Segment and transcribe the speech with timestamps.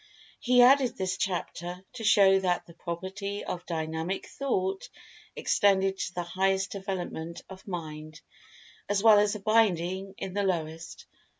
[0.39, 4.89] He added this chapter, to show that the property of Dynamic Thought
[5.35, 8.19] extended to the highest development of Mind,
[8.89, 11.05] as well as abiding in the lowest.